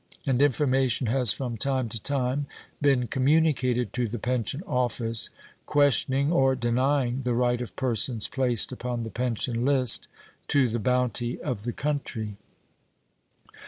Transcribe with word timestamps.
And 0.25 0.41
information 0.41 1.05
has 1.05 1.31
from 1.31 1.57
time 1.57 1.87
to 1.89 2.01
time 2.01 2.47
been 2.81 3.05
communicated 3.05 3.93
to 3.93 4.07
the 4.07 4.17
Pension 4.17 4.63
Office 4.65 5.29
questioning 5.67 6.31
or 6.31 6.55
denying 6.55 7.21
the 7.21 7.35
right 7.35 7.61
of 7.61 7.75
persons 7.75 8.27
placed 8.27 8.71
upon 8.71 9.03
the 9.03 9.11
pension 9.11 9.63
list 9.63 10.07
to 10.47 10.67
the 10.69 10.79
bounty 10.79 11.39
of 11.39 11.65
the 11.65 11.71
country. 11.73 12.35